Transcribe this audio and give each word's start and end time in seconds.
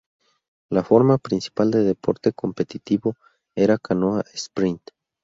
La 0.71 0.81
forma 0.83 1.19
principal 1.19 1.69
de 1.69 1.83
deporte 1.83 2.33
competitivo 2.33 3.13
era 3.55 3.77
canoa 3.77 4.23
sprint. 4.33 4.81